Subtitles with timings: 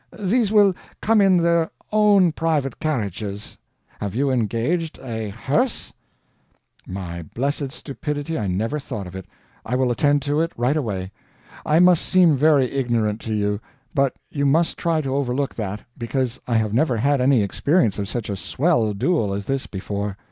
[0.19, 3.59] These will come in their own private carriages.
[3.99, 5.93] Have you engaged a hearse?"
[6.87, 9.27] "Bless my stupidity, I never thought of it!
[9.63, 11.11] I will attend to it right away.
[11.67, 13.59] I must seem very ignorant to you;
[13.93, 18.09] but you must try to overlook that, because I have never had any experience of
[18.09, 20.17] such a swell duel as this before.